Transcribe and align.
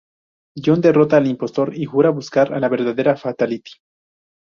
John 0.67 0.81
derrota 0.81 1.17
al 1.17 1.27
impostor 1.27 1.77
y 1.77 1.85
jura 1.85 2.09
buscar 2.09 2.55
a 2.55 2.59
la 2.59 2.69
verdadera 2.69 3.15
Fatality. 3.17 3.73